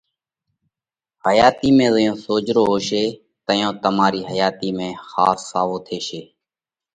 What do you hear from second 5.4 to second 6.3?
ساوو ٿيشي۔